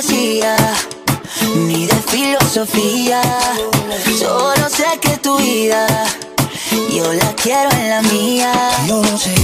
Poesía 0.00 0.56
ni 1.56 1.86
filosofía, 2.08 3.20
solo 4.18 4.68
sé 4.70 4.86
que 4.98 5.18
tu 5.18 5.36
vida 5.36 5.86
yo 6.90 7.12
la 7.12 7.32
quiero 7.34 7.70
en 7.72 7.90
la 7.90 8.02
mía. 8.02 8.52
No 8.86 9.02
sé 9.18 9.34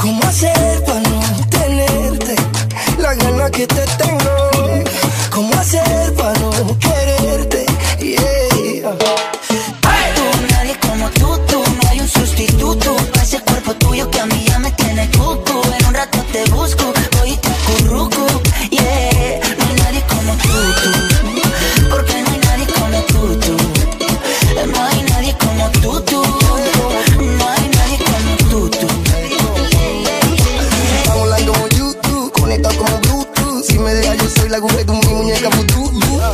cómo 0.00 0.20
hacer 0.24 0.82
para 0.84 1.00
no 1.00 1.20
tenerte 1.50 2.34
la 2.98 3.14
gana 3.14 3.50
que 3.50 3.66
te 3.66 3.84
tengo. 3.98 4.84
Cómo 5.30 5.54
hacer 5.54 6.14
para 6.14 6.38
no 6.40 6.50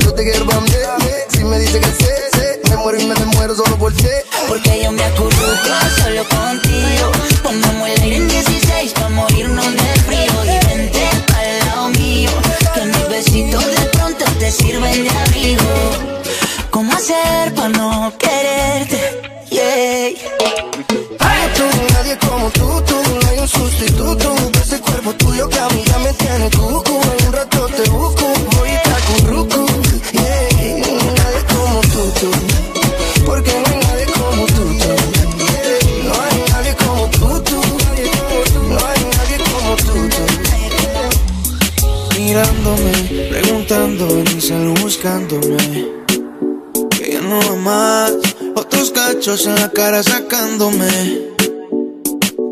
Yo 0.00 0.14
te 0.14 0.22
quiero 0.24 0.46
para 0.46 0.60
mí, 0.60 0.70
Si 1.28 1.44
me 1.44 1.58
dice 1.58 1.80
que 1.80 1.86
sé, 1.86 2.14
sé, 2.34 2.60
me 2.70 2.76
muero 2.76 3.00
y 3.00 3.06
me 3.06 3.14
muero 3.34 3.54
solo 3.54 3.76
por 3.76 3.94
sé. 3.94 4.24
Porque 4.48 4.82
yo 4.82 4.92
me 4.92 5.04
acurruco 5.04 5.72
solo 6.02 6.24
contigo. 6.28 7.12
Pongamos 7.42 7.88
el 7.88 8.02
aire 8.02 8.16
en 8.16 8.28
16 8.28 8.92
pa' 8.92 9.08
morirnos 9.10 9.72
de 9.72 10.00
frío. 10.06 10.44
Y 10.44 10.66
vente 10.66 11.08
al 11.36 11.66
lado 11.66 11.88
mío 11.90 12.30
Que 12.74 12.84
mis 12.84 13.08
besitos 13.08 13.64
de 13.66 13.86
pronto 13.92 14.24
te 14.38 14.50
sirven 14.50 15.04
de 15.04 15.10
abrigo 15.10 15.62
¿Cómo 16.70 16.92
hacer 16.92 17.54
pa' 17.54 17.68
no 17.68 18.12
quererte? 18.18 18.41
Cachos 49.32 49.46
en 49.46 49.54
la 49.54 49.68
cara 49.70 50.02
sacándome. 50.02 50.88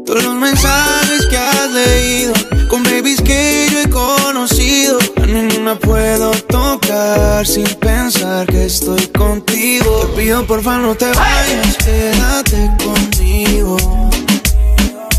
Todos 0.07 0.25
los 0.25 0.35
mensajes 0.35 1.27
que 1.29 1.37
has 1.37 1.71
leído, 1.71 2.33
con 2.69 2.83
babies 2.83 3.21
que 3.21 3.69
yo 3.71 3.81
he 3.81 3.91
conocido, 3.91 4.99
a 5.17 5.27
ninguna 5.27 5.79
puedo 5.79 6.31
tocar 6.49 7.47
sin 7.47 7.67
pensar 7.81 8.47
que 8.47 8.65
estoy 8.65 9.07
contigo. 9.09 10.11
Te 10.15 10.23
pido 10.23 10.47
porfa 10.47 10.79
no 10.79 10.95
te 10.95 11.07
vayas, 11.07 11.77
quédate 11.85 12.71
conmigo. 12.83 13.77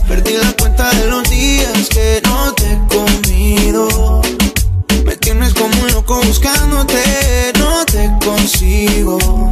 Perdí 0.07 0.33
la 0.41 0.53
cuenta 0.53 0.89
de 0.91 1.07
los 1.07 1.29
días 1.29 1.89
que 1.89 2.21
no 2.25 2.53
te 2.53 2.71
he 2.71 2.79
comido. 2.87 4.21
Me 5.05 5.15
tienes 5.17 5.53
como 5.53 5.79
un 5.81 5.91
loco 5.93 6.21
buscándote, 6.23 7.53
no 7.59 7.85
te 7.85 8.09
consigo. 8.25 9.51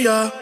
ella. 0.00 0.32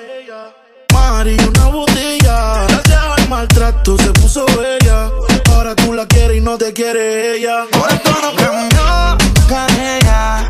Mari, 0.93 1.37
una 1.37 1.67
botella. 1.67 2.67
Gracias 2.69 3.05
al 3.19 3.29
maltrato 3.29 3.97
se 3.99 4.11
puso 4.13 4.47
bella. 4.47 5.11
Ahora 5.53 5.75
tú 5.75 5.93
la 5.93 6.07
quieres 6.07 6.37
y 6.37 6.41
no 6.41 6.57
te 6.57 6.73
quiere 6.73 7.37
ella. 7.37 7.67
Por 7.73 7.91
esto 7.91 8.11
no 8.11 8.37
cambió 8.37 9.17
ella. 9.85 10.47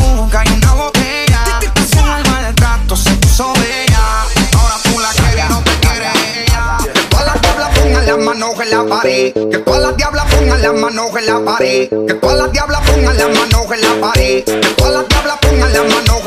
Un 0.00 0.30
y 0.30 0.52
una 0.52 0.74
botella. 0.74 1.60
Gracias 1.74 2.04
al 2.04 2.30
maltrato 2.30 2.96
se 2.96 3.10
puso 3.16 3.52
bella. 3.54 4.22
Ahora 4.56 4.76
tú 4.84 5.00
la 5.00 5.10
quieres 5.10 5.44
y 5.44 5.48
no 5.52 5.62
te 5.62 5.70
quiere 5.86 6.08
ella. 6.44 6.78
Que 6.94 7.00
todas 7.10 7.26
las 7.26 7.42
diablas 7.42 7.78
pongan 7.78 8.06
las 8.06 8.18
manos 8.18 8.60
en 8.60 8.70
la 8.70 8.84
pared. 8.86 9.32
Que 9.34 9.58
todas 9.58 9.82
las 9.82 9.96
diablas 9.96 10.24
pongan 10.34 10.62
las 10.62 10.74
manos 10.74 11.10
en 11.18 11.26
la 11.26 11.44
pared. 11.44 11.88
Que 12.08 12.14
todas 12.14 12.38
las 12.38 12.52
diablas 12.52 12.80
pongan 12.90 13.18
las 13.18 13.28
manos 13.28 13.66
en 13.70 13.80
la 13.82 14.08
pared. 14.08 14.44
Que 14.44 14.74
todas 14.76 14.92
las 14.94 15.13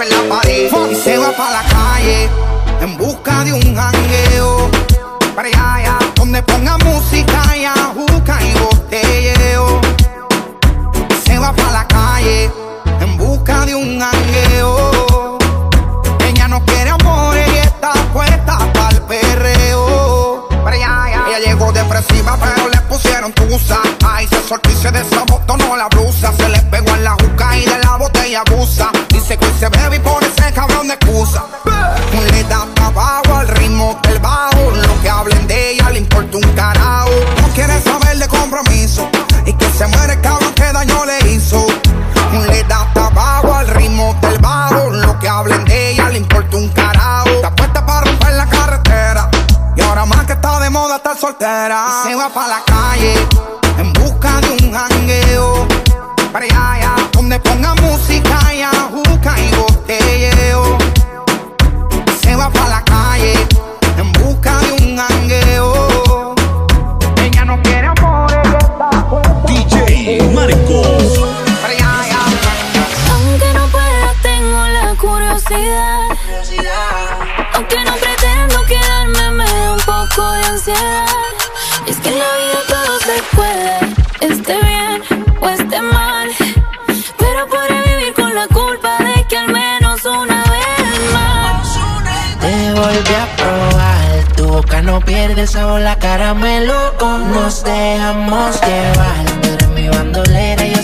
en 0.08 0.30
la 0.30 0.36
pared. 0.36 0.70
Y 0.92 0.96
se 0.96 1.18
va 1.18 1.32
para 1.32 1.62
la 1.62 1.64
calle 1.64 2.30
en 2.82 2.98
busca 2.98 3.44
de 3.44 3.54
un 3.54 3.76
jangueo. 3.76 4.70
Para 5.36 5.48
allá, 5.50 6.00
donde 6.16 6.42
ponga 6.44 6.78
música 6.80 7.56
y 7.56 7.66
ajuca 7.66 8.40
y 8.42 8.60
botelleo. 8.60 9.27
Cabrón 30.58 30.88
de 30.88 30.96
excusa. 30.96 31.46
Le 32.32 32.44
da 32.46 32.66
trabajo 32.74 33.36
al 33.36 33.48
ritmo 33.48 34.00
del 34.02 34.18
bajo. 34.18 34.72
Lo 34.72 35.02
que 35.02 35.10
hablen 35.10 35.46
de 35.46 35.74
ella 35.74 35.92
le 35.92 36.00
importa 36.00 36.38
un 36.38 36.54
carajo. 36.56 37.12
No 37.42 37.48
quiere 37.54 37.80
saber 37.82 38.18
de 38.18 38.28
compromiso. 38.28 39.08
Y 39.46 39.54
que 39.54 39.70
se 39.70 39.86
muere 39.86 40.14
el 40.14 40.22
cabrón 40.22 40.52
que 40.56 40.72
daño 40.74 41.06
le 41.06 41.30
hizo. 41.30 41.64
Le 42.50 42.64
da 42.64 42.92
trabajo 42.92 43.54
al 43.54 43.68
ritmo 43.68 44.16
del 44.22 44.40
bajo. 44.40 44.90
Lo 44.90 45.20
que 45.20 45.30
hablen 45.30 45.64
de 45.66 45.92
ella 45.92 46.10
le 46.10 46.18
importa 46.18 46.58
un 46.58 46.70
carajo. 46.70 47.30
Está 47.30 47.56
puesta 47.56 47.86
para 47.86 48.02
romper 48.02 48.34
la 48.34 48.48
carretera. 48.48 49.30
Y 49.76 49.82
ahora 49.82 50.06
más 50.06 50.26
que 50.26 50.34
está 50.34 50.60
de 50.60 50.72
moda 50.72 50.96
estar 50.96 51.16
soltera. 51.16 51.86
Y 52.04 52.10
se 52.10 52.16
va 52.16 52.30
para 52.30 52.48
la 52.48 52.64
calle 52.66 53.57
el 95.40 95.48
sabor, 95.48 95.82
la 95.82 95.98
caramelo. 96.00 96.94
Nos 97.34 97.64
dejamos 97.64 98.60
llevar, 98.62 99.26
tú 99.42 99.50
eres 99.50 99.68
mi 99.70 99.88
bandolera, 99.90 100.66
yo 100.66 100.82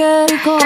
qué 0.00 0.26
rico. 0.28 0.56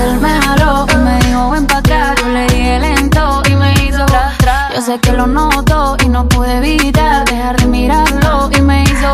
Él 0.00 0.20
me 0.20 0.32
jaló 0.42 0.86
y 0.92 0.96
me 0.96 1.18
dijo, 1.24 1.50
ven 1.50 1.66
pa' 1.66 1.78
acá. 1.78 2.14
Yo 2.20 2.28
le 2.28 2.46
dije 2.46 2.78
lento 2.78 3.42
y 3.50 3.54
me 3.56 3.72
hizo 3.82 4.04
tra, 4.06 4.32
tra. 4.38 4.70
Yo 4.74 4.80
sé 4.80 4.98
que 5.00 5.12
lo 5.12 5.26
noto 5.26 5.96
y 6.04 6.08
no 6.08 6.28
pude 6.28 6.58
evitar 6.58 7.24
dejar 7.24 7.56
de 7.56 7.66
mirarlo 7.66 8.48
y 8.56 8.60
me 8.60 8.84
hizo. 8.84 9.10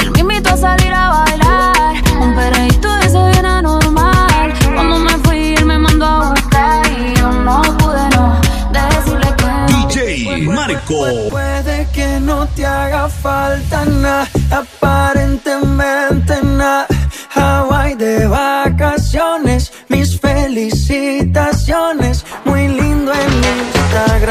Él 0.00 0.10
me 0.12 0.20
invitó 0.20 0.54
a 0.54 0.56
salir 0.56 0.92
a 0.94 1.10
bailar, 1.10 1.94
un 2.20 2.34
perreíto 2.34 2.88
de 2.96 3.06
ese 3.08 3.22
bien 3.32 3.44
anormal. 3.44 4.54
Cuando 4.74 4.98
me 4.98 5.14
fui, 5.24 5.54
él 5.58 5.66
me 5.66 5.78
mandó 5.78 6.06
a 6.06 6.30
buscar 6.30 6.80
y 6.98 7.14
yo 7.14 7.30
no 7.30 7.60
pude 7.78 8.08
no 8.16 8.24
decirle 8.72 9.28
que. 9.36 9.50
DJ 9.72 10.48
Marco. 10.48 11.04
Puede 11.30 11.86
que 11.92 12.20
no 12.20 12.46
te 12.54 12.64
haga 12.64 13.08
falta 13.08 13.84
nada, 13.84 14.26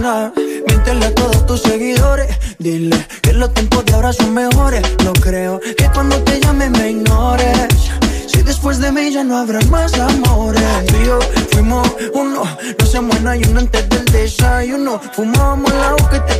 Miéntele 0.00 1.06
a 1.06 1.14
todos 1.14 1.44
tus 1.44 1.60
seguidores. 1.60 2.28
Dile 2.58 3.06
que 3.20 3.34
los 3.34 3.52
tiempos 3.52 3.84
de 3.84 3.92
ahora 3.92 4.12
son 4.14 4.32
mejores. 4.32 4.82
No 5.04 5.12
creo 5.12 5.60
que 5.60 5.90
cuando 5.92 6.16
te 6.22 6.40
llame 6.40 6.70
me 6.70 6.90
ignores. 6.92 7.68
Si 8.26 8.42
después 8.42 8.78
de 8.78 8.92
mí 8.92 9.10
ya 9.12 9.24
no 9.24 9.36
habrá 9.36 9.60
más 9.66 9.92
amores. 9.98 10.62
Tú 10.86 10.96
y 10.96 11.04
yo 11.04 11.18
fuimos 11.50 11.86
uno, 12.14 12.44
no 12.78 12.86
se 12.86 13.00
muera 13.00 13.36
y 13.36 13.42
uno 13.44 13.60
antes 13.60 13.88
del 13.90 14.06
desayuno. 14.06 15.00
Fumábamos 15.12 15.70
el 15.70 15.80
agua 15.80 16.10
que 16.10 16.20
te 16.20 16.39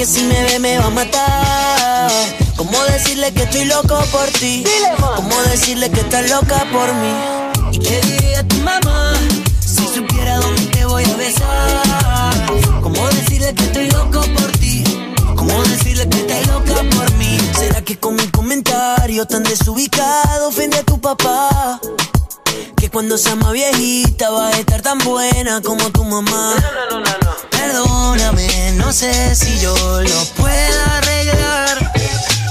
que 0.00 0.06
si 0.06 0.22
me 0.22 0.42
ve 0.44 0.58
me 0.58 0.78
va 0.78 0.86
a 0.86 0.90
matar. 0.90 2.10
¿Cómo 2.56 2.84
decirle 2.84 3.34
que 3.34 3.42
estoy 3.42 3.66
loco 3.66 4.02
por 4.10 4.26
ti? 4.40 4.64
¿Cómo 5.16 5.42
decirle 5.50 5.90
que 5.90 6.00
estás 6.00 6.30
loca 6.30 6.64
por 6.72 6.88
mí? 6.94 7.12
¿Y 7.72 7.78
qué 7.80 8.00
diría 8.06 8.42
tu 8.48 8.56
mamá? 8.68 9.12
Si 9.60 9.86
supiera 9.94 10.36
dónde 10.36 10.62
te 10.68 10.86
voy 10.86 11.04
a 11.04 11.16
besar. 11.16 12.32
¿Cómo 12.80 13.08
decirle 13.08 13.52
que 13.52 13.64
estoy 13.64 13.90
loco 13.90 14.22
por 14.38 14.50
ti? 14.52 14.84
¿Cómo 15.36 15.62
decirle 15.64 16.08
que 16.08 16.18
estás 16.20 16.46
loca 16.46 16.76
por 16.96 17.12
mí? 17.16 17.36
¿Será 17.58 17.84
que 17.84 17.98
con 17.98 18.14
mi 18.16 18.26
comentario 18.28 19.26
tan 19.26 19.42
desubicado 19.42 20.48
ofende 20.48 20.78
a 20.78 20.82
tu 20.82 20.98
papá? 20.98 21.78
Cuando 22.92 23.16
sea 23.16 23.36
más 23.36 23.52
viejita 23.52 24.30
va 24.30 24.48
a 24.48 24.50
estar 24.50 24.82
tan 24.82 24.98
buena 24.98 25.60
como 25.62 25.90
tu 25.90 26.04
mamá. 26.04 26.54
Perdóname, 27.50 28.72
no 28.78 28.92
sé 28.92 29.36
si 29.36 29.60
yo 29.60 29.72
lo 30.02 30.24
pueda 30.36 30.98
arreglar. 30.98 31.92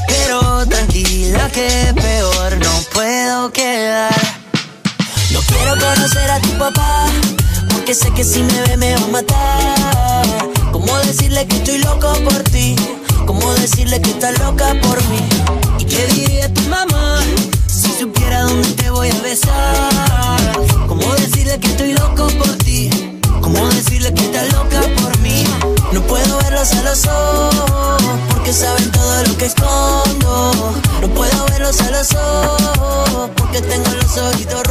Pero 0.08 0.65
tranquila 0.65 1.50
que 1.50 1.93
peor 1.93 2.58
no 2.58 2.72
puedo 2.93 3.51
quedar. 3.51 4.15
No 5.31 5.41
quiero 5.41 5.72
conocer 5.77 6.31
a 6.31 6.39
tu 6.39 6.58
papá, 6.58 7.08
porque 7.72 7.93
sé 7.93 8.10
que 8.12 8.24
si 8.24 8.41
me 8.41 8.62
ve 8.62 8.77
me 8.77 8.96
va 8.96 9.03
a 9.03 9.08
matar. 9.08 10.25
¿Cómo 10.72 10.98
decirle 11.00 11.46
que 11.48 11.58
estoy 11.58 11.79
loco 11.79 12.13
por 12.24 12.43
ti? 12.43 12.77
¿Cómo 13.25 13.53
decirle 13.55 14.01
que 14.01 14.12
estás 14.12 14.39
loca 14.39 14.74
por 14.81 15.03
mí? 15.10 15.19
¿Y 15.79 15.84
qué 15.84 16.08
diría 16.08 16.53
tu 16.53 16.62
mamá 16.62 17.19
supiera 18.00 18.44
dónde 18.44 18.70
te 18.75 18.89
voy 18.91 19.10
a 19.10 19.22
besar? 19.22 20.53
¿Cómo 20.88 21.13
decirle 21.15 21.60
que 21.60 21.68
estoy 21.68 21.94
loco 21.94 22.27
por 22.38 22.56
ti? 22.60 22.89
¿Cómo 23.41 23.68
decirle 23.68 24.13
que 24.13 24.24
estás 24.24 24.53
loca 24.53 24.82
por 25.01 25.20
mí? 25.20 25.44
No 25.91 26.01
puedo 26.03 26.38
verlos 26.38 26.72
a 26.72 26.82
los 26.84 27.06
ojos 27.06 28.01
porque 28.29 28.53
saben 28.53 28.89
todo 28.91 29.24
lo 29.24 29.38
que 29.38 29.46
escondo. 29.48 30.74
No 31.01 31.08
puedo 31.10 31.46
verlos 31.48 31.82
a 31.82 31.91
los 31.91 32.13
ojos 32.13 33.32
porque 33.36 33.62
tengo 33.62 33.89
los 33.91 34.18
ojitos 34.18 34.63